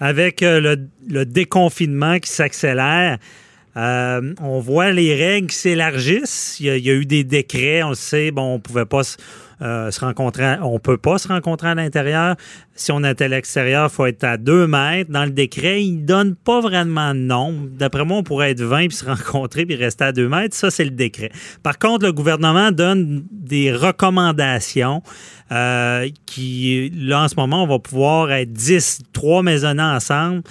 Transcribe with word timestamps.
Avec 0.00 0.42
euh, 0.42 0.76
le, 1.08 1.24
déconfinement 1.24 2.18
qui 2.18 2.30
s'accélère, 2.30 3.18
euh, 3.76 4.34
on 4.40 4.60
voit 4.60 4.92
les 4.92 5.14
règles 5.14 5.48
qui 5.48 5.56
s'élargissent. 5.56 6.56
Il, 6.60 6.66
y 6.66 6.90
a 6.90 6.94
eu 6.94 7.06
des 7.06 7.24
décrets, 7.24 7.82
on 7.82 7.90
le 7.90 7.94
sait, 7.94 8.30
bon, 8.30 8.54
on 8.54 8.58
pouvait 8.58 8.86
pas 8.86 9.02
euh, 9.62 9.90
se 9.90 10.00
rencontrer, 10.00 10.56
on 10.62 10.78
peut 10.78 10.98
pas 10.98 11.18
se 11.18 11.28
rencontrer 11.28 11.68
à 11.68 11.74
l'intérieur. 11.74 12.36
Si 12.74 12.92
on 12.92 13.02
est 13.02 13.22
à 13.22 13.28
l'extérieur, 13.28 13.90
faut 13.90 14.04
être 14.04 14.24
à 14.24 14.36
deux 14.36 14.66
mètres. 14.66 15.10
Dans 15.10 15.24
le 15.24 15.30
décret, 15.30 15.82
il 15.82 16.04
donne 16.04 16.34
pas 16.34 16.60
vraiment 16.60 17.14
de 17.14 17.20
nombre. 17.20 17.68
D'après 17.70 18.04
moi, 18.04 18.18
on 18.18 18.22
pourrait 18.22 18.50
être 18.50 18.60
20 18.60 18.88
puis 18.88 18.96
se 18.96 19.04
rencontrer 19.06 19.64
puis 19.64 19.76
rester 19.76 20.04
à 20.04 20.12
deux 20.12 20.28
mètres. 20.28 20.54
Ça, 20.54 20.70
c'est 20.70 20.84
le 20.84 20.90
décret. 20.90 21.30
Par 21.62 21.78
contre, 21.78 22.04
le 22.04 22.12
gouvernement 22.12 22.70
donne 22.70 23.24
des 23.30 23.72
recommandations 23.72 25.02
euh, 25.52 26.08
qui, 26.26 26.90
là, 26.94 27.22
en 27.22 27.28
ce 27.28 27.36
moment, 27.36 27.62
on 27.62 27.66
va 27.66 27.78
pouvoir 27.78 28.32
être 28.32 28.52
10, 28.52 29.00
trois 29.12 29.42
maisonnés 29.42 29.82
ensemble. 29.82 30.42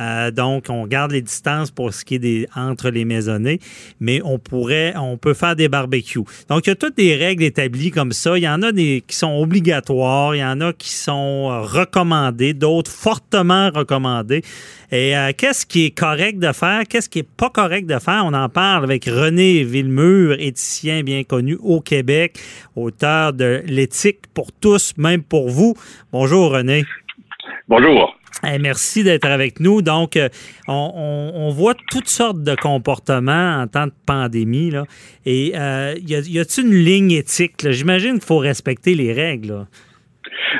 Euh, 0.00 0.30
donc, 0.30 0.66
on 0.68 0.86
garde 0.86 1.12
les 1.12 1.22
distances 1.22 1.70
pour 1.70 1.92
ce 1.92 2.04
qui 2.04 2.16
est 2.16 2.18
des, 2.18 2.48
entre 2.56 2.90
les 2.90 3.04
maisonnées, 3.04 3.60
mais 4.00 4.20
on 4.24 4.38
pourrait, 4.38 4.94
on 4.96 5.16
peut 5.16 5.34
faire 5.34 5.56
des 5.56 5.68
barbecues. 5.68 6.20
Donc, 6.48 6.66
il 6.66 6.70
y 6.70 6.72
a 6.72 6.76
toutes 6.76 6.96
des 6.96 7.14
règles 7.14 7.44
établies 7.44 7.90
comme 7.90 8.12
ça. 8.12 8.38
Il 8.38 8.44
y 8.44 8.48
en 8.48 8.62
a 8.62 8.72
des 8.72 9.02
qui 9.06 9.16
sont 9.16 9.38
obligatoires, 9.38 10.34
il 10.34 10.38
y 10.38 10.44
en 10.44 10.60
a 10.60 10.72
qui 10.72 10.90
sont 10.90 11.48
euh, 11.50 11.60
recommandées, 11.60 12.54
d'autres 12.54 12.90
fortement 12.90 13.70
recommandées. 13.70 14.42
Et 14.92 15.16
euh, 15.16 15.32
qu'est-ce 15.36 15.66
qui 15.66 15.86
est 15.86 15.90
correct 15.90 16.38
de 16.38 16.52
faire? 16.52 16.82
Qu'est-ce 16.88 17.08
qui 17.08 17.20
est 17.20 17.28
pas 17.28 17.50
correct 17.50 17.86
de 17.86 17.98
faire? 17.98 18.22
On 18.24 18.34
en 18.34 18.48
parle 18.48 18.84
avec 18.84 19.04
René 19.04 19.62
Villemur, 19.62 20.34
éthicien 20.38 21.02
bien 21.02 21.22
connu 21.24 21.56
au 21.62 21.80
Québec, 21.80 22.38
auteur 22.74 23.32
de 23.32 23.62
L'éthique 23.66 24.20
pour 24.34 24.50
tous, 24.52 24.94
même 24.96 25.22
pour 25.22 25.48
vous. 25.48 25.74
Bonjour 26.12 26.50
René. 26.50 26.84
Bonjour. 27.68 28.19
Merci 28.60 29.04
d'être 29.04 29.26
avec 29.26 29.60
nous. 29.60 29.82
Donc, 29.82 30.16
euh, 30.16 30.28
on, 30.68 31.50
voit 31.50 31.74
toutes 31.90 32.08
sortes 32.08 32.42
de 32.42 32.54
comportements 32.54 33.58
en 33.60 33.66
temps 33.66 33.86
de 33.86 33.92
pandémie. 34.06 34.70
Là. 34.70 34.84
Et 35.26 35.52
euh, 35.56 35.94
y 36.02 36.38
a-t-il 36.38 36.66
une 36.66 36.72
ligne 36.72 37.12
éthique? 37.12 37.68
J'imagine 37.70 38.14
qu'il 38.14 38.22
faut 38.22 38.38
respecter 38.38 38.94
les 38.94 39.12
règles. 39.12 39.66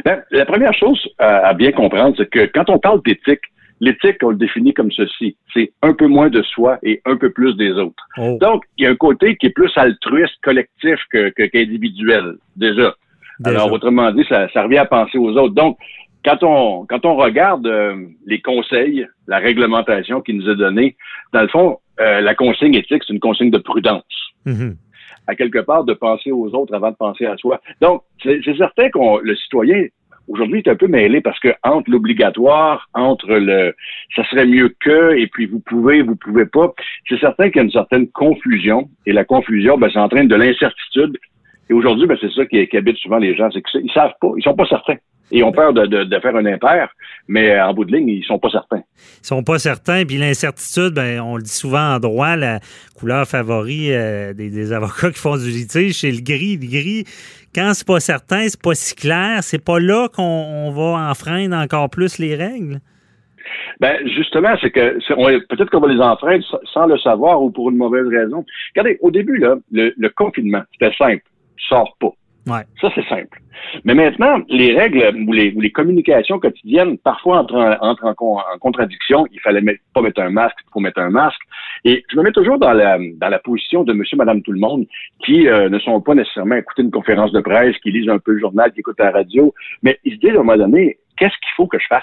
Ben, 0.04 0.22
la 0.30 0.44
première 0.44 0.74
chose 0.74 1.08
à, 1.18 1.52
bien 1.54 1.72
comprendre, 1.72 2.14
c'est 2.16 2.28
que 2.28 2.46
quand 2.52 2.68
on 2.68 2.78
parle 2.78 3.00
d'éthique, 3.04 3.40
l'éthique, 3.80 4.16
on 4.22 4.30
le 4.30 4.36
définit 4.36 4.74
comme 4.74 4.90
ceci. 4.92 5.36
C'est 5.54 5.72
un 5.82 5.94
peu 5.94 6.06
moins 6.06 6.28
de 6.28 6.42
soi 6.42 6.78
et 6.82 7.00
un 7.06 7.16
peu 7.16 7.30
plus 7.30 7.56
des 7.56 7.72
autres. 7.72 8.02
Oh. 8.18 8.36
Donc, 8.40 8.64
il 8.76 8.84
y 8.84 8.86
a 8.86 8.90
un 8.90 8.96
côté 8.96 9.36
qui 9.36 9.46
est 9.46 9.50
plus 9.50 9.70
altruiste, 9.76 10.34
collectif 10.42 10.98
qu'individuel, 11.12 12.36
déjà. 12.56 12.94
Alors, 13.44 13.72
autrement 13.72 14.12
dit, 14.12 14.24
ça, 14.28 14.48
ça 14.52 14.64
revient 14.64 14.78
à 14.78 14.84
penser 14.84 15.16
aux 15.16 15.30
autres. 15.30 15.54
Donc, 15.54 15.78
quand 16.24 16.42
on, 16.42 16.86
quand 16.86 17.04
on 17.04 17.16
regarde 17.16 17.66
euh, 17.66 17.96
les 18.26 18.40
conseils, 18.40 19.06
la 19.26 19.38
réglementation 19.38 20.20
qui 20.20 20.34
nous 20.34 20.48
est 20.48 20.56
donnée, 20.56 20.96
dans 21.32 21.42
le 21.42 21.48
fond, 21.48 21.78
euh, 22.00 22.20
la 22.20 22.34
consigne 22.34 22.74
éthique, 22.74 23.02
c'est 23.06 23.12
une 23.12 23.20
consigne 23.20 23.50
de 23.50 23.58
prudence. 23.58 24.04
Mm-hmm. 24.46 24.76
À 25.26 25.34
quelque 25.34 25.60
part, 25.60 25.84
de 25.84 25.94
penser 25.94 26.32
aux 26.32 26.48
autres 26.54 26.74
avant 26.74 26.90
de 26.90 26.96
penser 26.96 27.26
à 27.26 27.36
soi. 27.36 27.60
Donc, 27.80 28.02
c'est 28.22 28.42
certain 28.56 28.90
qu'on 28.90 29.18
le 29.18 29.36
citoyen, 29.36 29.86
aujourd'hui, 30.28 30.58
est 30.58 30.68
un 30.68 30.76
peu 30.76 30.88
mêlé 30.88 31.20
parce 31.20 31.38
que 31.40 31.48
entre 31.62 31.90
l'obligatoire, 31.90 32.88
entre 32.94 33.34
le 33.34 33.74
ça 34.16 34.24
serait 34.24 34.46
mieux 34.46 34.74
que, 34.80 35.16
et 35.16 35.26
puis 35.26 35.46
vous 35.46 35.60
pouvez, 35.60 36.02
vous 36.02 36.16
pouvez 36.16 36.46
pas, 36.46 36.72
c'est 37.08 37.20
certain 37.20 37.48
qu'il 37.48 37.56
y 37.56 37.60
a 37.60 37.64
une 37.64 37.70
certaine 37.70 38.08
confusion. 38.08 38.88
Et 39.06 39.12
la 39.12 39.24
confusion, 39.24 39.78
ben, 39.78 39.90
ça 39.90 40.02
entraîne 40.02 40.28
de 40.28 40.36
l'incertitude. 40.36 41.16
Et 41.68 41.72
aujourd'hui, 41.72 42.06
ben, 42.06 42.16
c'est 42.20 42.32
ça 42.32 42.46
qui, 42.46 42.66
qui 42.66 42.76
habite 42.76 42.96
souvent 42.96 43.18
les 43.18 43.36
gens, 43.36 43.50
c'est 43.52 43.62
qu'ils 43.62 43.92
savent 43.92 44.14
pas, 44.20 44.32
ils 44.36 44.42
sont 44.42 44.54
pas 44.54 44.66
certains. 44.66 44.96
Ils 45.30 45.44
ont 45.44 45.52
peur 45.52 45.72
de, 45.72 45.86
de, 45.86 46.20
faire 46.20 46.34
un 46.34 46.44
impair, 46.46 46.88
mais 47.28 47.60
en 47.60 47.72
bout 47.72 47.84
de 47.84 47.96
ligne, 47.96 48.08
ils 48.08 48.24
sont 48.24 48.38
pas 48.38 48.50
certains. 48.50 48.82
Ils 49.22 49.26
sont 49.26 49.42
pas 49.42 49.58
certains. 49.58 50.04
Puis 50.04 50.16
l'incertitude, 50.16 50.94
ben, 50.94 51.20
on 51.20 51.36
le 51.36 51.42
dit 51.42 51.52
souvent 51.52 51.94
en 51.94 51.98
droit, 52.00 52.36
la 52.36 52.60
couleur 52.98 53.26
favori 53.26 53.92
euh, 53.92 54.32
des, 54.32 54.72
avocats 54.72 55.10
qui 55.10 55.20
font 55.20 55.36
du 55.36 55.50
litige, 55.50 56.00
c'est 56.00 56.10
le 56.10 56.22
gris. 56.22 56.56
Le 56.56 56.66
gris, 56.66 57.04
quand 57.54 57.72
c'est 57.74 57.86
pas 57.86 58.00
certain, 58.00 58.48
c'est 58.48 58.60
pas 58.60 58.74
si 58.74 58.94
clair, 58.94 59.42
c'est 59.42 59.64
pas 59.64 59.78
là 59.78 60.08
qu'on 60.08 60.70
va 60.72 61.10
enfreindre 61.10 61.56
encore 61.56 61.90
plus 61.90 62.18
les 62.18 62.34
règles. 62.34 62.80
Ben 63.80 63.96
justement, 64.16 64.54
c'est 64.60 64.70
que 64.70 64.98
peut-être 65.48 65.70
qu'on 65.70 65.80
va 65.80 65.88
les 65.88 66.00
enfreindre 66.00 66.44
sans 66.72 66.86
le 66.86 66.98
savoir 66.98 67.42
ou 67.42 67.50
pour 67.50 67.70
une 67.70 67.76
mauvaise 67.76 68.06
raison. 68.06 68.44
Regardez, 68.74 68.98
au 69.00 69.10
début 69.10 69.38
là, 69.38 69.56
le, 69.72 69.92
le 69.96 70.08
confinement, 70.10 70.62
c'était 70.72 70.94
simple, 70.96 71.24
sors 71.56 71.96
pas. 71.98 72.12
Ça, 72.80 72.90
c'est 72.94 73.06
simple. 73.08 73.38
Mais 73.84 73.94
maintenant, 73.94 74.40
les 74.48 74.74
règles 74.74 75.14
ou 75.28 75.32
les, 75.32 75.50
les 75.50 75.70
communications 75.70 76.38
quotidiennes, 76.38 76.98
parfois 76.98 77.40
entrent, 77.40 77.78
entre 77.80 78.04
en, 78.04 78.14
contradiction. 78.58 79.26
Il 79.32 79.40
fallait 79.40 79.62
pas 79.94 80.00
mettre 80.00 80.20
un 80.22 80.30
masque, 80.30 80.56
il 80.66 80.72
faut 80.72 80.80
mettre 80.80 81.00
un 81.00 81.10
masque. 81.10 81.40
Et 81.84 82.04
je 82.10 82.16
me 82.16 82.22
mets 82.22 82.32
toujours 82.32 82.58
dans 82.58 82.72
la, 82.72 82.98
dans 82.98 83.28
la 83.28 83.38
position 83.38 83.84
de 83.84 83.92
monsieur, 83.92 84.16
madame, 84.16 84.42
tout 84.42 84.52
le 84.52 84.58
monde, 84.58 84.86
qui 85.24 85.48
euh, 85.48 85.68
ne 85.68 85.78
sont 85.78 86.00
pas 86.00 86.14
nécessairement 86.14 86.56
écouter 86.56 86.82
une 86.82 86.90
conférence 86.90 87.32
de 87.32 87.40
presse, 87.40 87.76
qui 87.78 87.90
lisent 87.90 88.08
un 88.08 88.18
peu 88.18 88.32
le 88.32 88.40
journal, 88.40 88.72
qui 88.72 88.80
écoutent 88.80 88.98
la 88.98 89.10
radio, 89.10 89.54
mais 89.82 89.98
ils 90.04 90.14
se 90.14 90.20
disent 90.20 90.30
à 90.30 90.40
un 90.40 90.42
moment 90.42 90.56
donné, 90.56 90.98
qu'est-ce 91.18 91.34
qu'il 91.34 91.52
faut 91.56 91.66
que 91.66 91.78
je 91.78 91.86
fasse? 91.86 92.02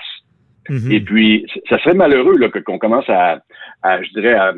Mm-hmm. 0.70 0.92
Et 0.92 1.00
puis, 1.02 1.46
ça 1.70 1.80
serait 1.80 1.96
malheureux 1.96 2.36
qu'on 2.66 2.78
commence 2.78 3.10
à, 3.10 3.40
à, 3.82 4.02
je 4.04 4.10
dirais, 4.12 4.36
à, 4.36 4.54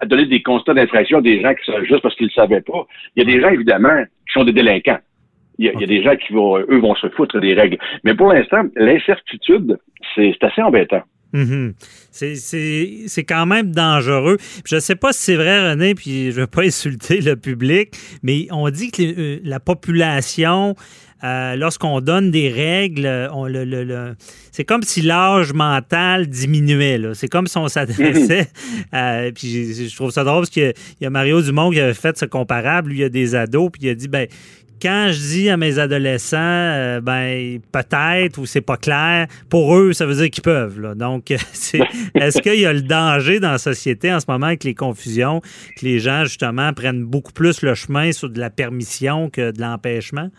à 0.00 0.06
donner 0.06 0.26
des 0.26 0.42
constats 0.42 0.74
d'infraction 0.74 1.18
à 1.18 1.22
des 1.22 1.40
gens 1.40 1.54
qui 1.54 1.64
sont 1.64 1.78
juste 1.84 2.02
parce 2.02 2.14
qu'ils 2.16 2.26
ne 2.26 2.32
savaient 2.32 2.60
pas. 2.60 2.86
Il 3.16 3.22
y 3.22 3.28
a 3.28 3.34
des 3.34 3.40
gens, 3.40 3.48
évidemment, 3.48 4.04
sont 4.38 4.44
des 4.44 4.52
délinquants. 4.52 4.98
Il 5.60 5.66
y, 5.66 5.84
a, 5.84 5.86
des 5.86 6.04
gens 6.04 6.14
qui 6.14 6.32
vont, 6.32 6.56
eux, 6.56 6.78
vont 6.78 6.94
se 6.94 7.08
foutre 7.08 7.40
des 7.40 7.52
règles. 7.52 7.78
Mais 8.04 8.14
pour 8.14 8.32
l'instant, 8.32 8.62
l'incertitude, 8.76 9.76
c'est 10.14 10.36
assez 10.40 10.62
embêtant. 10.62 11.02
Mm-hmm. 11.34 11.74
C'est 13.04 13.24
quand 13.24 13.44
même 13.44 13.72
dangereux. 13.72 14.38
je 14.64 14.76
ne 14.76 14.80
sais 14.80 14.94
pas 14.94 15.12
si 15.12 15.22
c'est 15.24 15.34
vrai, 15.34 15.70
René, 15.70 15.94
puis 15.94 16.30
je 16.30 16.36
ne 16.36 16.42
veux 16.42 16.46
pas 16.46 16.62
insulter 16.66 17.20
le 17.20 17.34
public, 17.34 17.90
mais 18.22 18.46
on 18.52 18.70
dit 18.70 18.92
que 18.92 19.02
euh, 19.02 19.40
la 19.42 19.58
population 19.58 20.76
euh, 21.24 21.56
lorsqu'on 21.56 22.00
donne 22.00 22.30
des 22.30 22.48
règles, 22.48 23.28
on, 23.32 23.46
le, 23.46 23.64
le, 23.64 24.14
c'est 24.52 24.64
comme 24.64 24.82
si 24.82 25.02
l'âge 25.02 25.52
mental 25.52 26.26
diminuait. 26.26 27.00
C'est 27.14 27.28
comme 27.28 27.46
si 27.46 27.58
on 27.58 27.68
s'adressait. 27.68 28.48
Euh, 28.94 29.30
puis 29.34 29.74
je, 29.74 29.94
trouve 29.94 30.10
ça 30.10 30.24
drôle 30.24 30.40
parce 30.40 30.50
qu'il 30.50 30.72
y 31.00 31.06
a 31.06 31.10
Mario 31.10 31.42
Dumont 31.42 31.70
qui 31.70 31.80
avait 31.80 31.94
fait 31.94 32.16
ce 32.16 32.24
comparable. 32.24 32.90
Lui, 32.90 32.98
il 32.98 33.00
y 33.00 33.04
a 33.04 33.08
des 33.08 33.34
ados, 33.34 33.70
puis 33.70 33.82
il 33.82 33.90
a 33.90 33.94
dit 33.94 34.08
ben 34.08 34.26
quand 34.80 35.10
je 35.12 35.18
dis 35.18 35.50
à 35.50 35.56
mes 35.56 35.78
adolescents, 35.78 36.36
euh, 36.38 37.00
ben 37.00 37.60
peut-être 37.72 38.38
ou 38.38 38.46
c'est 38.46 38.60
pas 38.60 38.76
clair, 38.76 39.26
pour 39.48 39.76
eux, 39.76 39.92
ça 39.92 40.06
veut 40.06 40.14
dire 40.14 40.30
qu'ils 40.30 40.42
peuvent. 40.42 40.94
Donc, 40.96 41.30
est-ce 41.30 42.40
qu'il 42.40 42.60
y 42.60 42.66
a 42.66 42.72
le 42.72 42.82
danger 42.82 43.40
dans 43.40 43.52
la 43.52 43.58
société 43.58 44.12
en 44.12 44.20
ce 44.20 44.26
moment 44.28 44.46
avec 44.46 44.64
les 44.64 44.74
confusions, 44.74 45.40
que 45.76 45.84
les 45.84 45.98
gens 45.98 46.24
justement 46.24 46.72
prennent 46.72 47.04
beaucoup 47.04 47.32
plus 47.32 47.62
le 47.62 47.74
chemin 47.74 48.12
sur 48.12 48.30
de 48.30 48.40
la 48.40 48.50
permission 48.50 49.30
que 49.30 49.50
de 49.50 49.60
l'empêchement? 49.60 50.30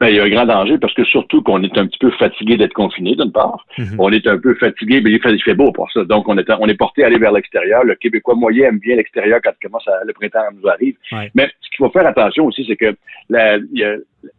Ben, 0.00 0.08
il 0.08 0.16
y 0.16 0.20
a 0.20 0.24
un 0.24 0.28
grand 0.28 0.46
danger 0.46 0.78
parce 0.78 0.94
que 0.94 1.04
surtout 1.04 1.42
qu'on 1.42 1.62
est 1.62 1.78
un 1.78 1.86
petit 1.86 1.98
peu 1.98 2.10
fatigué 2.12 2.56
d'être 2.56 2.72
confiné, 2.72 3.14
d'une 3.14 3.32
part. 3.32 3.64
Mhm. 3.78 3.96
On 3.98 4.10
est 4.10 4.26
un 4.26 4.38
peu 4.38 4.54
fatigué, 4.54 5.00
mais 5.00 5.10
il 5.10 5.20
fait, 5.20 5.32
il 5.32 5.42
fait 5.42 5.54
beau 5.54 5.72
pour 5.72 5.90
ça. 5.92 6.04
Donc, 6.04 6.28
on 6.28 6.36
est, 6.38 6.50
on 6.58 6.66
est 6.66 6.74
porté 6.74 7.04
à 7.04 7.06
aller 7.06 7.18
vers 7.18 7.32
l'extérieur. 7.32 7.84
Le 7.84 7.94
Québécois 7.94 8.34
moyen 8.34 8.68
aime 8.68 8.78
bien 8.78 8.96
l'extérieur 8.96 9.40
quand 9.42 9.52
commence 9.62 9.88
le 10.04 10.12
printemps 10.12 10.40
nous 10.60 10.68
arrive. 10.68 10.96
Mais 11.34 11.48
ce 11.60 11.70
qu'il 11.70 11.78
faut 11.78 11.90
faire 11.90 12.06
attention 12.06 12.46
aussi, 12.46 12.64
c'est 12.66 12.76
que 12.76 12.94
la, 13.28 13.58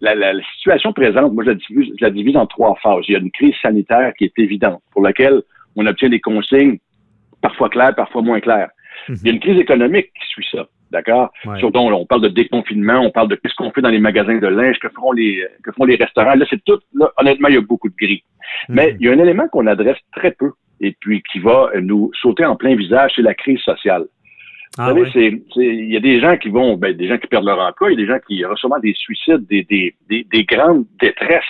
la, 0.01 0.15
la, 0.15 0.33
situation 0.55 0.93
présente, 0.93 1.33
moi, 1.33 1.43
je 1.43 1.51
la, 1.51 1.55
divise, 1.55 1.93
je 1.99 2.05
la 2.05 2.11
divise 2.11 2.37
en 2.37 2.45
trois 2.45 2.75
phases. 2.81 3.05
Il 3.07 3.13
y 3.13 3.15
a 3.15 3.19
une 3.19 3.31
crise 3.31 3.55
sanitaire 3.61 4.13
qui 4.17 4.25
est 4.25 4.39
évidente, 4.39 4.81
pour 4.91 5.01
laquelle 5.01 5.41
on 5.75 5.85
obtient 5.85 6.09
des 6.09 6.19
consignes 6.19 6.77
parfois 7.41 7.69
claires, 7.69 7.95
parfois 7.95 8.21
moins 8.21 8.39
claires. 8.39 8.69
Mhm. 9.11 9.17
Il 9.21 9.27
y 9.27 9.29
a 9.29 9.33
une 9.33 9.39
crise 9.39 9.59
économique 9.59 10.11
qui 10.13 10.27
suit 10.27 10.47
ça. 10.51 10.67
D'accord? 10.91 11.31
Surtout, 11.57 11.79
on 11.79 12.05
parle 12.05 12.21
de 12.21 12.27
déconfinement, 12.27 12.99
on 12.99 13.11
parle 13.11 13.29
de 13.29 13.35
qu'est-ce 13.35 13.55
qu'on 13.55 13.71
fait 13.71 13.81
dans 13.81 13.89
les 13.89 13.99
magasins 13.99 14.37
de 14.37 14.47
linge, 14.47 14.77
que 14.79 14.89
feront 14.89 15.13
les, 15.13 15.41
que 15.63 15.71
font 15.71 15.85
les 15.85 15.95
restaurants. 15.95 16.35
Là, 16.35 16.45
c'est 16.49 16.61
tout, 16.65 16.79
là, 16.93 17.09
honnêtement, 17.17 17.47
il 17.47 17.55
y 17.55 17.57
a 17.57 17.61
beaucoup 17.61 17.87
de 17.87 17.95
gris. 17.95 18.23
Hmm. 18.67 18.73
Mais 18.75 18.95
il 18.99 19.05
y 19.05 19.09
a 19.09 19.13
un 19.13 19.19
élément 19.19 19.47
qu'on 19.47 19.67
adresse 19.67 19.97
très 20.13 20.31
peu 20.31 20.51
et 20.81 20.95
puis 20.99 21.23
qui 21.31 21.39
va 21.39 21.69
nous 21.79 22.11
sauter 22.21 22.43
en 22.45 22.55
plein 22.57 22.75
visage, 22.75 23.13
c'est 23.15 23.21
la 23.21 23.35
crise 23.35 23.59
sociale. 23.59 24.05
Ah, 24.77 24.93
Vous 24.93 25.05
savez, 25.05 25.43
c'est, 25.53 25.61
il 25.61 25.91
y 25.91 25.97
a 25.97 25.99
des 25.99 26.19
gens 26.19 26.37
qui 26.37 26.49
vont, 26.49 26.75
ben, 26.75 26.95
des 26.95 27.07
gens 27.07 27.17
qui 27.17 27.27
perdent 27.27 27.45
leur 27.45 27.59
emploi, 27.59 27.91
il 27.91 27.99
y 27.99 28.03
a 28.03 28.05
des 28.05 28.11
gens 28.11 28.19
qui 28.25 28.43
reçoivent 28.43 28.81
des 28.81 28.93
suicides, 28.93 29.45
des, 29.47 29.63
des, 29.63 29.95
des, 30.09 30.25
des 30.31 30.43
grandes 30.43 30.85
détresses. 30.99 31.43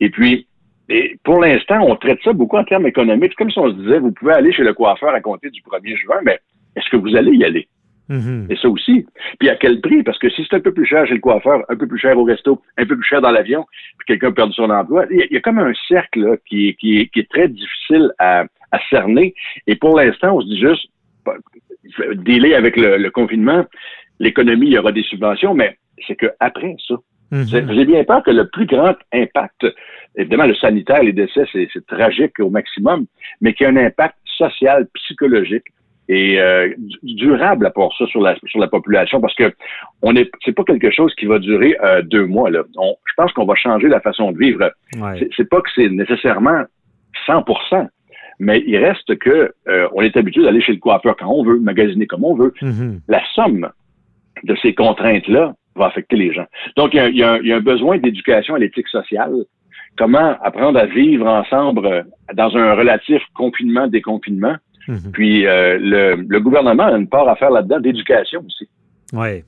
Et 0.00 0.10
puis, 0.10 0.46
et 0.88 1.16
pour 1.24 1.40
l'instant, 1.40 1.80
on 1.82 1.96
traite 1.96 2.20
ça 2.22 2.32
beaucoup 2.32 2.56
en 2.56 2.64
termes 2.64 2.86
économiques. 2.86 3.34
Comme 3.34 3.50
si 3.50 3.58
on 3.58 3.68
se 3.68 3.74
disait, 3.74 3.98
vous 3.98 4.12
pouvez 4.12 4.34
aller 4.34 4.52
chez 4.52 4.62
le 4.62 4.74
coiffeur 4.74 5.10
à 5.10 5.20
compter 5.20 5.50
du 5.50 5.60
1er 5.60 5.96
juin, 5.96 6.20
mais 6.24 6.38
est-ce 6.76 6.88
que 6.90 6.96
vous 6.96 7.16
allez 7.16 7.32
y 7.32 7.44
aller? 7.44 7.68
Mm-hmm. 8.08 8.52
Et 8.52 8.56
ça 8.56 8.68
aussi. 8.68 9.06
Puis 9.38 9.48
à 9.48 9.56
quel 9.56 9.80
prix? 9.80 10.02
Parce 10.02 10.18
que 10.18 10.30
si 10.30 10.46
c'est 10.48 10.56
un 10.56 10.60
peu 10.60 10.72
plus 10.72 10.86
cher 10.86 11.06
chez 11.06 11.14
le 11.14 11.20
coiffeur, 11.20 11.64
un 11.68 11.76
peu 11.76 11.86
plus 11.86 11.98
cher 11.98 12.16
au 12.16 12.24
resto, 12.24 12.62
un 12.78 12.86
peu 12.86 12.96
plus 12.96 13.06
cher 13.06 13.20
dans 13.20 13.30
l'avion, 13.30 13.66
puis 13.98 14.06
quelqu'un 14.06 14.28
a 14.28 14.32
perdu 14.32 14.52
son 14.54 14.70
emploi, 14.70 15.06
il 15.10 15.26
y, 15.30 15.36
a, 15.36 15.40
comme 15.40 15.58
un 15.58 15.72
cercle 15.88 16.38
qui, 16.46 16.76
qui, 16.76 17.00
est 17.00 17.30
très 17.30 17.48
difficile 17.48 18.12
à, 18.18 18.44
cerner. 18.90 19.34
Et 19.66 19.74
pour 19.74 19.96
l'instant, 19.96 20.36
on 20.36 20.42
se 20.42 20.46
dit 20.46 20.60
juste, 20.60 20.86
délai 22.16 22.54
avec 22.54 22.76
le, 22.76 23.08
confinement, 23.08 23.64
l'économie, 24.20 24.66
il 24.66 24.72
y 24.74 24.78
aura 24.78 24.92
des 24.92 25.02
subventions, 25.02 25.54
mais 25.54 25.78
c'est 26.06 26.14
qu'après 26.14 26.76
ça, 26.86 26.94
mm-hmm. 27.32 27.74
J'ai 27.74 27.84
bien 27.86 28.04
peur 28.04 28.22
que 28.22 28.30
le 28.30 28.46
plus 28.48 28.66
grand 28.66 28.94
impact, 29.14 29.66
évidemment, 30.14 30.44
le 30.44 30.54
sanitaire, 30.56 31.02
les 31.02 31.14
décès, 31.14 31.46
c'est 31.52 31.86
tragique 31.86 32.38
au 32.38 32.50
maximum, 32.50 33.06
mais 33.40 33.54
qu'il 33.54 33.66
y 33.66 33.70
ait 33.70 33.72
un 33.72 33.86
impact 33.86 34.16
social, 34.36 34.86
psychologique, 34.92 35.64
et 36.08 36.40
euh, 36.40 36.72
durable 37.02 37.66
à 37.66 37.70
part 37.70 37.90
ça 37.98 38.06
sur 38.06 38.20
la 38.20 38.36
sur 38.46 38.60
la 38.60 38.68
population 38.68 39.20
parce 39.20 39.34
que 39.34 39.52
on 40.02 40.14
est 40.14 40.30
c'est 40.44 40.54
pas 40.54 40.64
quelque 40.64 40.90
chose 40.90 41.12
qui 41.16 41.26
va 41.26 41.38
durer 41.38 41.76
euh, 41.82 42.02
deux 42.02 42.26
mois 42.26 42.50
là. 42.50 42.62
je 42.74 43.12
pense 43.16 43.32
qu'on 43.32 43.44
va 43.44 43.54
changer 43.56 43.88
la 43.88 44.00
façon 44.00 44.32
de 44.32 44.38
vivre. 44.38 44.70
C'est 45.36 45.48
pas 45.48 45.60
que 45.60 45.70
c'est 45.74 45.88
nécessairement 45.88 46.62
100%, 47.26 47.88
mais 48.38 48.62
il 48.66 48.76
reste 48.76 49.18
que 49.18 49.52
euh, 49.68 49.88
on 49.94 50.02
est 50.02 50.16
habitué 50.16 50.42
d'aller 50.42 50.60
chez 50.60 50.72
le 50.72 50.78
coiffeur 50.78 51.16
quand 51.16 51.28
on 51.28 51.42
veut, 51.42 51.58
magasiner 51.58 52.06
comme 52.06 52.24
on 52.24 52.34
veut. 52.34 52.52
Mm-hmm. 52.62 53.00
La 53.08 53.22
somme 53.34 53.68
de 54.44 54.54
ces 54.62 54.74
contraintes 54.74 55.26
là 55.28 55.54
va 55.74 55.86
affecter 55.86 56.16
les 56.16 56.32
gens. 56.32 56.46
Donc 56.76 56.94
il 56.94 56.98
y 56.98 57.00
a, 57.00 57.38
il 57.38 57.46
y 57.46 57.52
a 57.52 57.56
un 57.56 57.60
besoin 57.60 57.98
d'éducation 57.98 58.54
à 58.54 58.58
l'éthique 58.58 58.88
sociale 58.88 59.32
comment 59.96 60.36
apprendre 60.42 60.78
à 60.78 60.86
vivre 60.86 61.26
ensemble 61.26 62.06
dans 62.34 62.56
un 62.56 62.74
relatif 62.74 63.22
confinement 63.34 63.86
déconfinement 63.86 64.56
Mhm. 64.88 65.12
Puis 65.12 65.46
euh, 65.46 65.78
le, 65.80 66.40
gouvernement 66.40 66.86
a 66.86 66.96
une 66.96 67.08
part 67.08 67.28
à 67.28 67.36
faire 67.36 67.50
là-dedans 67.50 67.80
d'éducation 67.80 68.44
aussi. 68.46 68.68
Oui. 69.12 69.44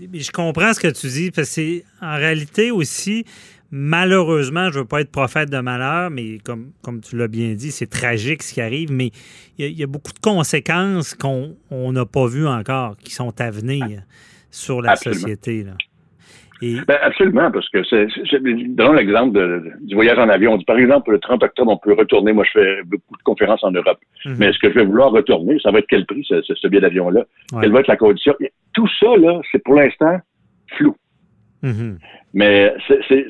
Je 0.00 0.30
comprends 0.32 0.72
ce 0.72 0.80
que 0.80 0.88
tu 0.88 1.06
dis, 1.06 1.30
parce 1.30 1.54
que 1.54 1.80
en 2.02 2.16
réalité 2.16 2.70
aussi, 2.70 3.24
malheureusement, 3.70 4.70
je 4.70 4.78
ne 4.78 4.82
veux 4.82 4.88
pas 4.88 5.00
être 5.00 5.10
prophète 5.10 5.50
de 5.50 5.58
malheur, 5.58 6.10
mais 6.10 6.38
comme, 6.38 6.72
comme 6.82 7.00
tu 7.00 7.16
l'as 7.16 7.28
bien 7.28 7.54
dit, 7.54 7.70
c'est 7.70 7.86
tragique 7.86 8.42
ce 8.42 8.54
qui 8.54 8.60
arrive, 8.60 8.90
mais 8.90 9.10
il 9.58 9.78
y, 9.78 9.82
a 9.82 9.86
beaucoup 9.86 10.12
de 10.12 10.18
conséquences 10.18 11.14
qu'on 11.14 11.56
n'a 11.70 12.06
pas 12.06 12.26
vues 12.26 12.46
encore, 12.46 12.96
qui 12.96 13.12
sont 13.12 13.40
à 13.40 13.50
venir 13.50 14.02
sur 14.50 14.82
la 14.82 14.96
société. 14.96 15.62
Là. 15.62 15.72
Ben, 16.60 16.98
absolument, 17.02 17.50
parce 17.50 17.68
que 17.68 17.82
c'est, 17.84 18.06
donnons 18.68 18.92
l'exemple 18.92 19.62
du 19.80 19.94
voyage 19.94 20.18
en 20.18 20.28
avion. 20.28 20.58
par 20.62 20.78
exemple, 20.78 21.12
le 21.12 21.18
30 21.18 21.42
octobre, 21.42 21.72
on 21.72 21.76
peut 21.76 21.92
retourner. 21.92 22.32
Moi, 22.32 22.44
je 22.44 22.58
fais 22.58 22.82
beaucoup 22.84 23.16
de 23.16 23.22
conférences 23.22 23.64
en 23.64 23.70
Europe. 23.70 23.98
Mhm. 24.24 24.36
Mais 24.38 24.46
est-ce 24.46 24.58
que 24.58 24.70
je 24.70 24.74
vais 24.74 24.84
vouloir 24.84 25.10
retourner? 25.10 25.58
Ça 25.60 25.70
va 25.70 25.80
être 25.80 25.86
quel 25.88 26.06
prix, 26.06 26.24
ce, 26.26 26.40
ce, 26.42 26.68
billet 26.68 26.80
d'avion-là? 26.80 27.24
Quelle 27.60 27.72
va 27.72 27.80
être 27.80 27.88
la 27.88 27.96
condition? 27.96 28.34
Tout 28.72 28.88
ça, 29.00 29.16
là, 29.16 29.40
c'est 29.52 29.62
pour 29.62 29.74
l'instant 29.74 30.18
flou. 30.76 30.96
Mhm. 31.64 31.98
Mais 32.34 32.74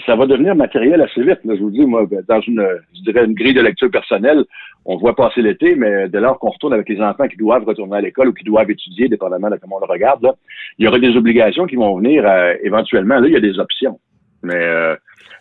ça 0.06 0.16
va 0.16 0.26
devenir 0.26 0.56
matériel 0.56 1.00
assez 1.00 1.22
vite. 1.22 1.38
je 1.44 1.60
vous 1.60 1.70
dis, 1.70 1.86
moi, 1.86 2.04
dans 2.28 2.40
une, 2.40 2.66
je 2.94 3.02
dirais 3.02 3.24
une 3.24 3.34
grille 3.34 3.54
de 3.54 3.60
lecture 3.60 3.90
personnelle, 3.90 4.44
on 4.84 4.96
voit 4.96 5.14
passer 5.14 5.40
l'été, 5.40 5.76
mais 5.76 6.08
dès 6.08 6.20
lors 6.20 6.38
qu'on 6.38 6.50
retourne 6.50 6.72
avec 6.72 6.88
les 6.88 7.00
enfants 7.00 7.28
qui 7.28 7.36
doivent 7.36 7.64
retourner 7.64 7.96
à 7.96 8.00
l'école 8.00 8.28
ou 8.28 8.32
qui 8.32 8.44
doivent 8.44 8.70
étudier, 8.70 9.08
dépendamment 9.08 9.50
de 9.50 9.56
comment 9.56 9.76
on 9.76 9.86
le 9.86 9.90
regarde, 9.90 10.34
il 10.78 10.84
y 10.84 10.88
aura 10.88 10.98
des 10.98 11.16
obligations 11.16 11.66
qui 11.66 11.76
vont 11.76 11.96
venir 11.96 12.24
euh, 12.26 12.54
éventuellement. 12.62 13.20
Là, 13.20 13.28
il 13.28 13.32
y 13.32 13.36
a 13.36 13.40
des 13.40 13.58
options. 13.60 14.00
Mais 14.42 14.56
euh, 14.56 14.96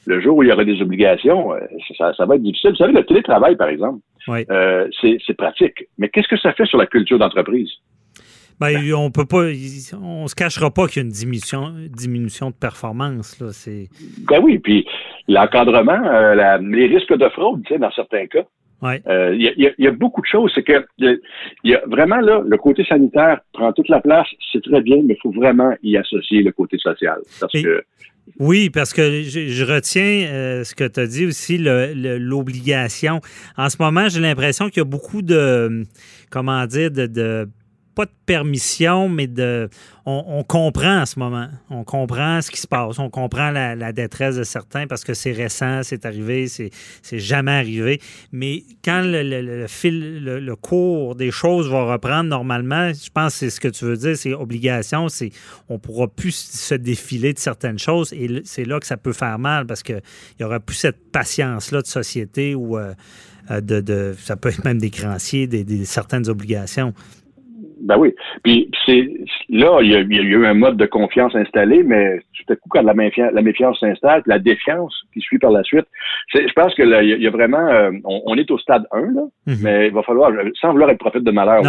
le 0.05 0.21
jour 0.21 0.37
où 0.37 0.43
il 0.43 0.49
y 0.49 0.51
aura 0.51 0.63
des 0.63 0.81
obligations, 0.81 1.53
euh, 1.53 1.59
ça, 1.97 2.13
ça, 2.13 2.25
va 2.25 2.35
être 2.35 2.43
difficile. 2.43 2.71
Vous 2.71 2.77
savez, 2.77 2.93
le 2.93 3.05
télétravail, 3.05 3.55
par 3.55 3.69
exemple, 3.69 3.99
c'est 4.27 5.37
pratique. 5.37 5.87
Mais 5.97 6.09
qu'est-ce 6.09 6.27
que 6.27 6.37
ça 6.37 6.53
fait 6.53 6.65
sur 6.65 6.77
la 6.77 6.85
culture 6.85 7.17
d'entreprise? 7.17 7.71
Ben, 8.59 8.93
on 8.93 9.11
peut 9.11 9.25
pas, 9.25 9.45
on 10.01 10.27
se 10.27 10.35
cachera 10.35 10.71
pas 10.71 10.87
qu'il 10.87 11.01
y 11.01 11.05
a 11.05 11.05
une 11.05 11.11
diminution, 11.11 11.73
diminution 11.89 12.49
de 12.49 12.55
performance. 12.55 13.39
Là, 13.39 13.47
ben 14.29 14.39
oui, 14.41 14.59
puis 14.59 14.85
l'encadrement, 15.27 16.01
euh, 16.05 16.57
les 16.61 16.87
risques 16.87 17.15
de 17.15 17.29
fraude, 17.29 17.63
tu 17.65 17.73
sais, 17.73 17.79
dans 17.79 17.91
certains 17.91 18.27
cas. 18.27 18.43
Euh, 19.07 19.35
il 19.35 19.73
y, 19.77 19.87
a, 19.87 19.91
beaucoup 19.91 20.21
de 20.21 20.25
choses. 20.25 20.51
C'est 20.53 20.63
que 20.63 20.85
il 20.99 21.19
y 21.63 21.73
a 21.73 21.81
vraiment 21.87 22.19
là, 22.19 22.43
le 22.45 22.57
côté 22.57 22.83
sanitaire 22.83 23.39
prend 23.53 23.71
toute 23.71 23.87
la 23.87 24.01
place, 24.01 24.27
c'est 24.51 24.61
très 24.61 24.81
bien, 24.81 24.97
mais 25.05 25.13
il 25.13 25.21
faut 25.21 25.31
vraiment 25.31 25.73
y 25.83 25.95
associer 25.95 26.43
le 26.43 26.51
côté 26.51 26.77
social. 26.77 27.19
oui, 28.39 28.69
parce 28.69 28.93
que 28.93 29.21
je, 29.21 29.63
retiens 29.63 30.27
euh, 30.29 30.63
ce 30.63 30.75
que 30.75 30.85
tu 30.85 30.99
as 30.99 31.07
dit 31.07 31.25
aussi, 31.25 31.57
l'obligation. 31.57 33.21
En 33.57 33.69
ce 33.69 33.77
moment, 33.79 34.09
j'ai 34.09 34.19
l'impression 34.19 34.67
qu'il 34.67 34.79
y 34.79 34.81
a 34.81 34.89
beaucoup 34.89 35.21
de, 35.21 35.83
comment 36.29 36.65
dire, 36.65 36.91
de 36.91 37.47
pas 37.95 38.05
de 38.05 38.11
permission, 38.25 39.09
mais 39.09 39.27
de. 39.27 39.69
On, 40.05 40.43
comprend 40.43 41.01
en 41.01 41.05
ce 41.05 41.17
moment. 41.17 41.47
On 41.69 41.85
comprend 41.85 42.41
ce 42.41 42.51
qui 42.51 42.59
se 42.59 42.67
passe. 42.67 42.99
On 42.99 43.09
comprend 43.09 43.51
la, 43.51 43.93
détresse 43.93 44.35
de 44.35 44.43
certains 44.43 44.85
parce 44.85 45.05
que 45.05 45.13
c'est 45.13 45.31
récent, 45.31 45.81
c'est 45.83 46.05
arrivé, 46.05 46.47
c'est 46.47 46.71
jamais 47.19 47.51
arrivé. 47.53 48.01
Mais 48.33 48.63
quand 48.83 49.01
le, 49.05 49.65
fil, 49.67 50.23
le, 50.25 50.55
cours 50.57 51.15
des 51.15 51.31
choses 51.31 51.69
va 51.69 51.85
reprendre 51.85 52.29
normalement, 52.29 52.91
je 52.91 53.09
pense 53.13 53.33
que 53.33 53.39
c'est 53.39 53.49
ce 53.49 53.61
que 53.61 53.69
tu 53.69 53.85
veux 53.85 53.95
dire, 53.95 54.17
c'est 54.17 54.33
obligation, 54.33 55.07
c'est 55.07 55.31
on 55.69 55.79
pourra 55.79 56.09
plus 56.09 56.35
se 56.35 56.75
défiler 56.75 57.33
de 57.33 57.39
certaines 57.39 57.79
choses 57.79 58.11
et 58.11 58.41
c'est 58.43 58.65
là 58.65 58.81
que 58.81 58.87
ça 58.87 58.97
peut 58.97 59.13
faire 59.13 59.39
mal 59.39 59.65
parce 59.65 59.83
qu'il 59.83 60.01
n'y 60.37 60.45
aura 60.45 60.59
plus 60.59 60.75
cette 60.75 61.11
patience-là 61.13 61.81
de 61.81 61.87
société 61.87 62.55
ou 62.55 62.77
euh, 62.77 62.93
euh, 63.51 63.61
de, 63.61 64.15
ça 64.21 64.35
peut 64.35 64.49
être 64.49 64.65
même 64.65 64.79
des 64.79 64.89
créanciers, 64.89 65.47
des 65.47 65.85
certaines 65.85 66.27
obligations. 66.27 66.93
Ben 67.83 67.97
oui. 67.97 68.15
Puis 68.43 68.71
c'est 68.85 69.09
là, 69.49 69.79
il 69.81 69.91
y, 69.91 69.95
a, 69.95 69.99
eu 69.99 70.45
un 70.45 70.53
mode 70.53 70.77
de 70.77 70.85
confiance 70.85 71.35
installé, 71.35 71.83
mais 71.83 72.19
tout 72.33 72.53
à 72.53 72.55
coup, 72.55 72.69
quand 72.69 72.81
la, 72.81 72.93
méfiance, 72.93 73.31
la 73.33 73.41
méfiance 73.41 73.79
s'installe, 73.79 74.23
la 74.25 74.39
défiance 74.39 74.95
qui 75.13 75.19
suit 75.19 75.37
par 75.37 75.51
la 75.51 75.63
suite, 75.63 75.85
je 76.33 76.53
pense 76.53 76.73
que 76.75 76.83
là, 76.83 77.03
il 77.03 77.21
y, 77.21 77.27
a 77.27 77.29
vraiment 77.29 77.67
euh, 77.67 77.91
on, 78.05 78.35
est 78.35 78.49
au 78.51 78.57
stade 78.57 78.85
1, 78.91 79.01
là, 79.01 79.21
mhm. 79.47 79.57
mais 79.61 79.87
il 79.87 79.93
va 79.93 80.01
falloir, 80.03 80.31
sans 80.61 80.71
vouloir 80.71 80.89
être 80.91 80.99
prophète 80.99 81.23
de 81.23 81.31
malheur, 81.31 81.61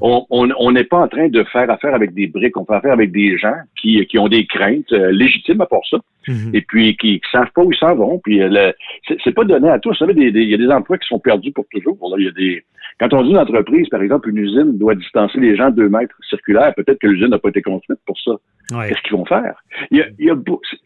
on 0.00 0.72
n'est 0.72 0.84
pas 0.84 0.98
en 0.98 1.08
train 1.08 1.28
de 1.28 1.42
faire 1.44 1.68
affaire 1.68 1.94
avec 1.94 2.14
des 2.14 2.28
briques, 2.28 2.56
on 2.56 2.64
fait 2.64 2.74
affaire 2.74 2.92
avec 2.92 3.10
des 3.10 3.36
gens 3.36 3.56
qui, 3.80 4.04
qui 4.06 4.18
ont 4.18 4.28
des 4.28 4.46
craintes 4.46 4.92
euh, 4.92 5.10
légitimes 5.10 5.60
à 5.60 5.66
part 5.66 5.80
ça. 5.90 5.98
Mhm. 6.28 6.50
Et 6.54 6.60
puis 6.60 6.96
qui, 6.96 7.14
ne 7.14 7.38
savent 7.38 7.50
pas 7.52 7.62
où 7.62 7.72
ils 7.72 7.78
s'en 7.78 7.96
vont. 7.96 8.20
Puis 8.22 8.42
euh, 8.42 8.72
c'est 9.24 9.34
pas 9.34 9.44
donné 9.44 9.68
à 9.68 9.78
tous. 9.78 9.90
Vous 9.90 10.06
savez, 10.06 10.12
il 10.16 10.48
y 10.48 10.54
a 10.54 10.58
des 10.58 10.68
emplois 10.68 10.98
qui 10.98 11.08
sont 11.08 11.18
perdus 11.18 11.52
pour 11.52 11.64
toujours. 11.72 11.98
Il 12.18 12.24
y 12.24 12.28
a 12.28 12.32
des 12.32 12.64
quand 12.98 13.12
on 13.12 13.22
dit 13.22 13.30
une 13.30 13.38
entreprise, 13.38 13.88
par 13.88 14.02
exemple, 14.02 14.28
une 14.30 14.38
usine 14.38 14.78
doit 14.78 14.94
distancer 14.94 15.38
les 15.38 15.56
gens 15.56 15.70
deux 15.70 15.88
mètres 15.88 16.16
circulaires, 16.28 16.74
peut-être 16.74 16.98
que 16.98 17.06
l'usine 17.06 17.28
n'a 17.28 17.38
pas 17.38 17.48
été 17.48 17.62
construite 17.62 18.00
pour 18.06 18.18
ça. 18.18 18.32
Qu'est-ce 18.68 19.02
qu'ils 19.02 19.16
vont 19.16 19.24
faire? 19.24 19.62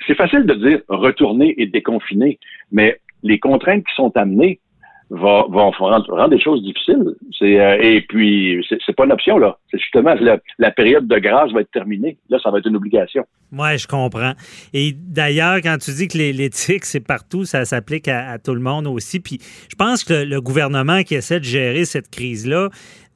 c'est 0.07 0.15
facile 0.15 0.47
de 0.47 0.55
dire 0.55 0.81
retourner 0.89 1.55
et 1.61 1.67
déconfiner, 1.67 2.39
mais 2.73 2.99
les 3.23 3.39
contraintes 3.39 3.85
qui 3.85 3.95
sont 3.95 4.17
amenées 4.17 4.61
va, 5.11 5.45
vont 5.49 5.71
rendre, 5.71 6.29
des 6.29 6.41
choses 6.41 6.63
difficiles. 6.63 7.15
C'est, 7.39 7.61
euh, 7.61 7.79
et 7.81 8.01
puis, 8.03 8.65
c'est, 8.69 8.97
pas 8.97 9.05
une 9.05 9.13
option, 9.13 9.39
là. 9.39 9.59
C'est 9.71 9.79
justement 9.79 10.15
la, 10.59 10.71
période 10.71 11.07
de 11.07 11.19
grâce 11.19 11.53
va 11.53 11.61
être 11.61 11.71
terminée. 11.71 12.17
Là, 12.31 12.39
ça 12.43 12.51
va 12.51 12.59
être 12.59 12.67
une 12.67 12.77
obligation. 12.77 13.25
Oui, 13.53 13.79
je 13.79 13.87
comprends. 13.87 14.33
Et 14.73 14.93
d'ailleurs, 14.95 15.57
quand 15.57 15.77
tu 15.79 15.93
dis 15.93 16.09
que 16.09 16.19
l'éthique, 16.19 16.85
c'est 16.85 17.07
partout, 17.07 17.45
ça 17.45 17.65
s'applique 17.65 18.09
à, 18.09 18.39
tout 18.39 18.55
le 18.55 18.61
monde 18.61 18.87
aussi. 18.87 19.21
Puis 19.21 19.39
je 19.71 19.77
pense 19.77 20.05
que 20.05 20.25
le, 20.25 20.41
gouvernement 20.41 21.03
qui 21.03 21.15
essaie 21.15 21.41
de 21.41 21.45
gérer 21.45 21.85
cette 21.85 22.11
crise-là, 22.11 22.71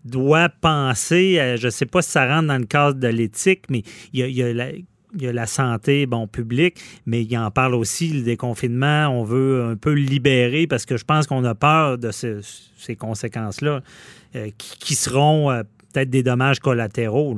doit 0.05 0.49
penser, 0.49 1.57
je 1.59 1.67
ne 1.67 1.71
sais 1.71 1.85
pas 1.85 2.01
si 2.01 2.13
ça 2.13 2.27
rentre 2.27 2.47
dans 2.47 2.57
le 2.57 2.67
cadre 2.67 2.99
de 2.99 3.09
l'éthique, 3.09 3.65
mais 3.69 3.83
il 4.15 4.21
y 4.21 4.23
a, 4.23 4.29
y 4.29 4.43
a 4.43 4.55
la, 4.55 4.67
il 5.15 5.23
y 5.23 5.29
a 5.29 5.33
la 5.33 5.47
santé, 5.47 6.07
bon, 6.07 6.27
publique, 6.27 6.77
mais 7.07 7.23
il 7.23 7.39
en 7.39 7.51
parle 7.51 7.75
aussi, 7.75 8.13
le 8.13 8.23
déconfinement, 8.23 9.09
on 9.09 9.25
veut 9.25 9.65
un 9.65 9.77
peu 9.77 9.91
le 9.91 10.01
libérer 10.01 10.67
parce 10.67 10.87
que 10.87 10.97
je 10.97 11.05
pense 11.05 11.27
qu'on 11.27 11.45
a 11.45 11.55
peur 11.55 11.99
de 11.99 12.11
ces 12.11 12.97
conséquences-là 12.97 13.81
euh, 14.37 14.49
qui, 14.59 14.95
seront 14.95 15.51
euh, 15.51 15.63
peut-être 15.93 16.11
des 16.11 16.23
dommages 16.23 16.61
collatéraux. 16.61 17.35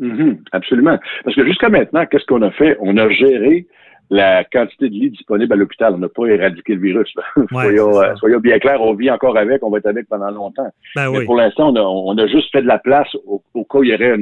Mm-hmm, 0.00 0.38
absolument. 0.52 0.98
Parce 1.24 1.36
que 1.36 1.46
jusqu'à 1.46 1.68
maintenant, 1.68 2.04
qu'est-ce 2.06 2.26
qu'on 2.26 2.42
a 2.42 2.50
fait? 2.50 2.76
On 2.80 2.96
a 2.96 3.08
géré 3.10 3.66
la 4.12 4.44
quantité 4.44 4.90
de 4.90 4.94
lits 4.94 5.10
disponibles 5.10 5.54
à 5.54 5.56
l'hôpital. 5.56 5.94
On 5.94 5.98
n'a 5.98 6.08
pas 6.08 6.26
éradiqué 6.26 6.74
le 6.74 6.82
virus. 6.82 7.12
Euh, 7.62 8.16
soyons, 8.16 8.40
bien 8.40 8.58
clairs, 8.58 8.80
on 8.80 8.94
vit 8.94 9.10
encore 9.10 9.36
avec, 9.36 9.62
on 9.62 9.70
va 9.70 9.78
être 9.78 9.86
avec 9.86 10.08
pendant 10.08 10.30
longtemps. 10.30 10.68
Ben 10.96 11.10
Mais 11.10 11.24
pour 11.24 11.36
l'instant, 11.36 11.72
on 11.74 12.18
a, 12.18 12.26
juste 12.26 12.50
fait 12.50 12.62
de 12.62 12.66
la 12.66 12.78
place 12.78 13.08
au, 13.26 13.40
cas 13.64 13.78
où 13.78 13.84
il 13.84 13.90
y 13.90 13.94
aurait 13.94 14.12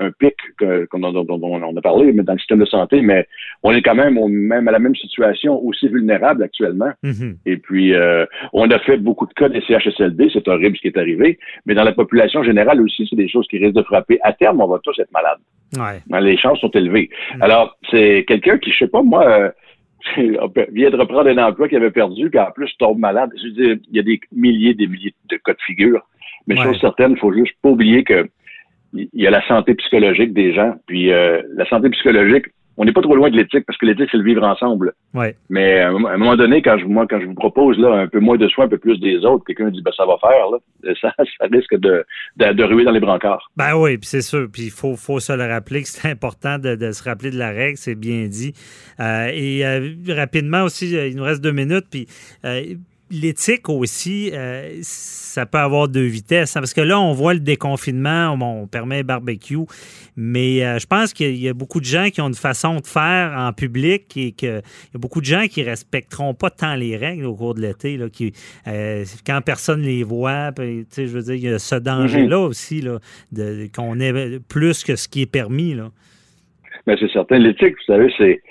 un 0.00 0.10
pic 0.18 0.34
comme 0.90 1.00
dont, 1.00 1.26
on 1.42 1.76
a 1.76 1.80
parlé, 1.80 2.12
mais 2.12 2.22
dans 2.22 2.32
le 2.32 2.38
système 2.38 2.58
de 2.58 2.64
santé. 2.64 3.00
Mais 3.02 3.26
on 3.62 3.72
est 3.72 3.82
quand 3.82 3.94
même 3.94 4.18
même 4.28 4.68
à 4.68 4.72
la 4.72 4.78
même 4.78 4.94
situation, 4.96 5.62
aussi 5.64 5.88
vulnérable 5.88 6.42
actuellement. 6.42 6.92
Mm-hmm. 7.04 7.36
Et 7.46 7.56
puis, 7.56 7.94
euh, 7.94 8.26
on 8.52 8.70
a 8.70 8.78
fait 8.80 8.96
beaucoup 8.96 9.26
de 9.26 9.32
cas 9.32 9.48
des 9.48 9.60
CHSLD. 9.62 10.30
C'est 10.32 10.48
horrible 10.48 10.76
ce 10.76 10.82
qui 10.82 10.88
est 10.88 10.98
arrivé. 10.98 11.38
Mais 11.66 11.74
dans 11.74 11.84
la 11.84 11.92
population 11.92 12.42
générale 12.42 12.80
aussi, 12.80 13.06
c'est 13.08 13.16
des 13.16 13.28
choses 13.28 13.46
qui 13.48 13.58
risquent 13.58 13.76
de 13.76 13.82
frapper. 13.82 14.18
À 14.22 14.32
terme, 14.32 14.60
on 14.60 14.68
va 14.68 14.78
tous 14.82 14.98
être 14.98 15.12
malades. 15.12 15.38
Ouais. 15.76 16.20
Les 16.20 16.36
chances 16.36 16.60
sont 16.60 16.70
élevées. 16.70 17.10
Mm. 17.36 17.42
Alors, 17.42 17.76
c'est 17.90 18.24
quelqu'un 18.26 18.58
qui, 18.58 18.72
je 18.72 18.78
sais 18.78 18.88
pas, 18.88 19.02
moi, 19.02 19.26
euh, 19.26 19.50
vient 20.72 20.90
de 20.90 20.96
reprendre 20.96 21.28
un 21.28 21.38
emploi 21.38 21.68
qu'il 21.68 21.78
avait 21.78 21.90
perdu, 21.90 22.28
puis 22.30 22.38
en 22.38 22.50
plus 22.50 22.70
tombe 22.78 22.98
malade. 22.98 23.30
Je 23.36 23.44
veux 23.44 23.52
dire, 23.52 23.76
il 23.90 23.96
y 23.96 24.00
a 24.00 24.02
des 24.02 24.20
milliers, 24.32 24.74
des 24.74 24.86
milliers 24.86 25.14
de 25.30 25.36
cas 25.36 25.52
de 25.52 25.62
figure. 25.66 26.02
Mais 26.46 26.56
chose 26.56 26.78
certaine, 26.80 27.12
il 27.12 27.18
faut 27.18 27.32
juste 27.32 27.54
pas 27.62 27.68
oublier 27.68 28.02
que 28.02 28.28
il 28.94 29.08
y 29.14 29.26
a 29.26 29.30
la 29.30 29.46
santé 29.46 29.74
psychologique 29.74 30.34
des 30.34 30.52
gens. 30.52 30.74
Puis 30.86 31.12
euh, 31.12 31.40
la 31.54 31.66
santé 31.66 31.88
psychologique, 31.90 32.46
on 32.76 32.84
n'est 32.84 32.92
pas 32.92 33.02
trop 33.02 33.14
loin 33.14 33.30
de 33.30 33.36
l'éthique 33.36 33.64
parce 33.66 33.78
que 33.78 33.86
l'éthique, 33.86 34.08
c'est 34.10 34.16
le 34.16 34.24
vivre 34.24 34.42
ensemble. 34.42 34.92
Ouais. 35.14 35.36
Mais 35.50 35.80
à 35.80 35.88
un 35.88 36.16
moment 36.16 36.36
donné, 36.36 36.62
quand 36.62 36.78
je, 36.78 36.86
moi, 36.86 37.06
quand 37.08 37.20
je 37.20 37.26
vous 37.26 37.34
propose 37.34 37.78
là, 37.78 37.92
un 37.94 38.08
peu 38.08 38.20
moins 38.20 38.36
de 38.36 38.48
soins, 38.48 38.64
un 38.64 38.68
peu 38.68 38.78
plus 38.78 38.98
des 38.98 39.18
autres, 39.24 39.44
quelqu'un 39.44 39.70
dit 39.70 39.82
ben, 39.82 39.92
ça 39.96 40.06
va 40.06 40.16
faire, 40.18 40.50
là, 40.50 40.94
ça, 41.00 41.12
ça 41.18 41.46
risque 41.50 41.76
de, 41.76 42.04
de, 42.36 42.64
ruer 42.64 42.84
dans 42.84 42.92
les 42.92 43.00
brancards. 43.00 43.50
Ben 43.56 43.74
oui, 43.76 43.98
puis 43.98 44.08
c'est 44.08 44.22
sûr. 44.22 44.48
Puis 44.50 44.64
il 44.64 44.70
faut, 44.70 44.96
faut 44.96 45.20
se 45.20 45.32
le 45.32 45.44
rappeler 45.44 45.82
que 45.82 45.88
c'est 45.88 46.08
important 46.10 46.58
de, 46.58 46.74
de, 46.74 46.92
se 46.92 47.02
rappeler 47.04 47.30
de 47.30 47.38
la 47.38 47.50
règle, 47.50 47.76
c'est 47.76 47.94
bien 47.94 48.26
dit. 48.26 48.54
Euh, 49.00 49.28
et 49.32 49.66
euh, 49.66 49.90
rapidement 50.08 50.64
aussi, 50.64 50.90
il 50.90 51.16
nous 51.16 51.24
reste 51.24 51.42
deux 51.42 51.52
minutes, 51.52 51.86
puis 51.90 52.06
l'éthique 53.12 53.68
aussi, 53.68 54.30
euh, 54.32 54.78
ça 54.82 55.44
peut 55.44 55.58
avoir 55.58 55.88
deux 55.88 56.06
vitesses. 56.06 56.56
Hein, 56.56 56.60
parce 56.60 56.72
que 56.72 56.80
là, 56.80 56.98
on 56.98 57.12
voit 57.12 57.34
le 57.34 57.40
déconfinement, 57.40 58.36
on, 58.40 58.66
permet 58.66 59.02
barbecue, 59.02 59.58
mais 60.16 60.64
euh, 60.64 60.78
je 60.78 60.86
pense 60.86 61.12
qu'il 61.12 61.36
y 61.36 61.48
a 61.48 61.52
beaucoup 61.52 61.80
de 61.80 61.84
gens 61.84 62.08
qui 62.10 62.20
ont 62.20 62.28
une 62.28 62.34
façon 62.34 62.76
de 62.76 62.86
faire 62.86 63.34
en 63.36 63.52
public 63.52 64.16
et 64.16 64.32
qu'il 64.32 64.48
y 64.48 64.96
a 64.96 64.98
beaucoup 64.98 65.20
de 65.20 65.26
gens 65.26 65.46
qui 65.48 65.62
respecteront 65.62 66.32
pas 66.32 66.50
tant 66.50 66.74
les 66.74 66.96
règles 66.96 67.26
au 67.26 67.34
cours 67.34 67.54
de 67.54 67.60
l'été, 67.60 67.98
euh, 68.66 69.04
quand 69.26 69.40
personne 69.44 69.82
les 69.82 70.02
voit. 70.02 70.50
Je 70.56 71.02
veux 71.02 71.22
dire, 71.22 71.34
il 71.34 71.42
y 71.42 71.48
a 71.48 71.58
ce 71.58 71.76
danger-là 71.76 72.38
mhm. 72.38 72.44
aussi, 72.44 72.80
là, 72.80 72.98
qu'on 73.74 74.00
ait 74.00 74.38
plus 74.48 74.84
que 74.84 74.96
ce 74.96 75.06
qui 75.06 75.22
est 75.22 75.30
permis. 75.30 75.74
Là. 75.74 75.90
Mais 76.86 76.96
c'est 76.98 77.10
certain. 77.12 77.38
L'éthique, 77.38 77.74
vous 77.86 77.94
savez, 77.94 78.12
c'est 78.16 78.42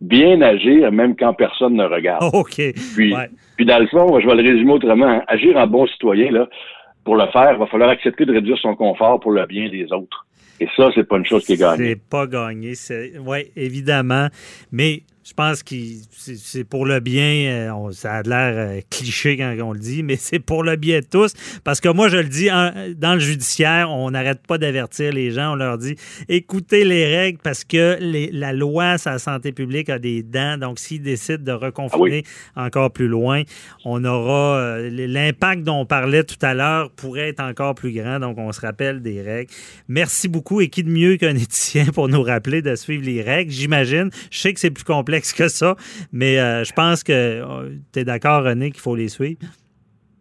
bien 0.00 0.40
agir 0.40 0.92
même 0.92 1.16
quand 1.16 1.34
personne 1.34 1.74
ne 1.74 1.84
regarde. 1.84 2.22
OK. 2.34 2.60
Puis, 2.94 3.14
puis 3.56 3.66
dans 3.66 3.78
le 3.78 3.86
fond, 3.88 4.20
je 4.20 4.26
vais 4.26 4.34
le 4.34 4.50
résumer 4.50 4.72
autrement. 4.72 5.22
Agir 5.26 5.56
en 5.56 5.66
bon 5.66 5.86
citoyen, 5.86 6.30
là, 6.30 6.48
pour 7.04 7.16
le 7.16 7.26
faire, 7.32 7.52
il 7.52 7.58
va 7.58 7.66
falloir 7.66 7.90
accepter 7.90 8.24
de 8.24 8.32
réduire 8.32 8.58
son 8.58 8.74
confort 8.74 9.20
pour 9.20 9.32
le 9.32 9.46
bien 9.46 9.68
des 9.68 9.92
autres. 9.92 10.26
Et 10.58 10.68
ça, 10.76 10.90
c'est 10.94 11.06
pas 11.06 11.18
une 11.18 11.26
chose 11.26 11.44
qui 11.44 11.52
est 11.52 11.60
gagnée. 11.60 11.90
C'est 11.90 12.08
pas 12.08 12.26
gagné. 12.26 12.72
Oui, 13.24 13.38
évidemment. 13.56 14.28
Mais 14.72 15.02
je 15.26 15.32
pense 15.34 15.64
que 15.64 15.74
c'est 16.14 16.62
pour 16.62 16.86
le 16.86 17.00
bien. 17.00 17.72
Euh, 17.72 17.90
ça 17.90 18.14
a 18.14 18.22
l'air 18.22 18.54
euh, 18.54 18.80
cliché 18.88 19.36
quand 19.36 19.52
on 19.60 19.72
le 19.72 19.80
dit, 19.80 20.02
mais 20.04 20.14
c'est 20.14 20.38
pour 20.38 20.62
le 20.62 20.76
bien 20.76 21.00
de 21.00 21.04
tous. 21.04 21.32
Parce 21.64 21.80
que 21.80 21.88
moi, 21.88 22.08
je 22.08 22.18
le 22.18 22.28
dis, 22.28 22.46
dans 22.46 23.14
le 23.14 23.18
judiciaire, 23.18 23.90
on 23.90 24.12
n'arrête 24.12 24.46
pas 24.46 24.56
d'avertir 24.56 25.12
les 25.12 25.32
gens. 25.32 25.52
On 25.52 25.56
leur 25.56 25.78
dit 25.78 25.96
écoutez 26.28 26.84
les 26.84 27.06
règles 27.06 27.40
parce 27.42 27.64
que 27.64 27.98
la 28.32 28.52
loi 28.52 28.98
sur 28.98 29.10
la 29.10 29.18
santé 29.18 29.50
publique 29.50 29.90
a 29.90 29.98
des 29.98 30.22
dents. 30.22 30.58
Donc, 30.58 30.78
s'ils 30.78 31.02
décident 31.02 31.42
de 31.42 31.52
reconfiner 31.52 32.22
ah 32.54 32.66
encore 32.66 32.92
plus 32.92 33.08
loin, 33.08 33.42
on 33.84 34.04
aura. 34.04 34.58
Euh, 34.58 34.90
l'impact 34.90 35.64
dont 35.64 35.80
on 35.80 35.86
parlait 35.86 36.22
tout 36.22 36.38
à 36.42 36.54
l'heure 36.54 36.90
pourrait 36.90 37.30
être 37.30 37.40
encore 37.40 37.74
plus 37.74 37.92
grand. 37.92 38.20
Donc, 38.20 38.38
on 38.38 38.52
se 38.52 38.60
rappelle 38.60 39.02
des 39.02 39.22
règles. 39.22 39.50
Merci 39.88 40.28
beaucoup. 40.28 40.60
Et 40.60 40.68
qui 40.68 40.84
de 40.84 40.90
mieux 40.90 41.16
qu'un 41.16 41.34
éthicien 41.36 41.86
pour 41.86 42.08
nous 42.08 42.22
rappeler 42.22 42.62
de 42.62 42.76
suivre 42.76 43.04
les 43.04 43.22
règles, 43.22 43.50
j'imagine. 43.50 44.10
Je 44.30 44.38
sais 44.38 44.54
que 44.54 44.60
c'est 44.60 44.70
plus 44.70 44.84
complexe 44.84 45.15
que 45.20 45.48
ça, 45.48 45.76
mais 46.12 46.38
euh, 46.38 46.64
je 46.64 46.72
pense 46.72 47.02
que 47.02 47.12
euh, 47.12 47.70
tu 47.92 48.00
es 48.00 48.04
d'accord, 48.04 48.44
René, 48.44 48.70
qu'il 48.70 48.80
faut 48.80 48.96
les 48.96 49.08
suivre? 49.08 49.40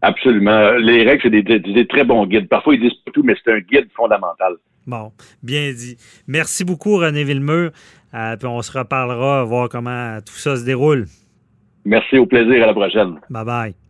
Absolument. 0.02 0.72
Les 0.74 1.04
règles, 1.04 1.22
c'est 1.24 1.42
des, 1.42 1.88
très 1.88 2.04
bons 2.04 2.28
guides. 2.28 2.48
Parfois, 2.48 2.75
ils 2.75 2.82
disent 2.82 3.00
pas 3.06 3.12
tout, 3.12 3.24
mais 3.24 3.36
c'est 3.44 3.52
un 3.52 3.60
guide 3.60 3.88
fondamental. 3.96 4.54
Bon, 4.86 5.12
bien 5.42 5.72
dit. 5.74 5.98
Merci 6.28 6.64
beaucoup, 6.64 6.98
René 6.98 7.24
Villemur. 7.24 7.72
Euh, 8.14 8.38
puis 8.38 8.48
on 8.48 8.62
se 8.62 8.78
reparlera, 8.78 9.44
voir 9.44 9.68
comment 9.68 10.20
tout 10.22 10.36
ça 10.36 10.56
se 10.56 10.64
déroule. 10.64 11.06
Merci, 11.86 12.18
au 12.18 12.25
plaisir. 12.25 12.64
À 12.64 12.68
la 12.68 12.74
prochaine. 12.74 13.20
Bye 13.30 13.46
bye. 13.46 13.85